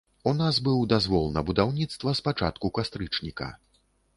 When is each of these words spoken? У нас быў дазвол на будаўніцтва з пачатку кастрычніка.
У 0.29 0.31
нас 0.37 0.55
быў 0.67 0.79
дазвол 0.93 1.27
на 1.35 1.43
будаўніцтва 1.49 2.15
з 2.21 2.25
пачатку 2.29 2.73
кастрычніка. 2.79 3.53